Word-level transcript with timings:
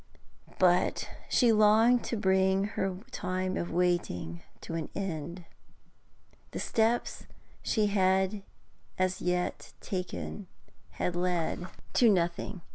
But 0.57 1.09
she 1.29 1.51
longed 1.51 2.03
to 2.05 2.17
bring 2.17 2.63
her 2.73 2.97
time 3.11 3.55
of 3.55 3.69
waiting 3.71 4.41
to 4.61 4.73
an 4.73 4.89
end. 4.95 5.45
The 6.49 6.59
steps 6.59 7.27
she 7.61 7.85
had 7.87 8.41
as 8.97 9.21
yet 9.21 9.73
taken 9.79 10.47
had 10.93 11.15
led 11.15 11.67
to 11.93 12.09
nothing. 12.09 12.61